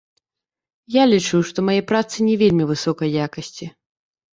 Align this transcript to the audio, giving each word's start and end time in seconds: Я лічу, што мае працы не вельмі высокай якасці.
Я 0.95 1.03
лічу, 1.11 1.43
што 1.51 1.67
мае 1.69 1.77
працы 1.95 2.15
не 2.33 2.41
вельмі 2.47 2.63
высокай 2.75 3.09
якасці. 3.31 3.75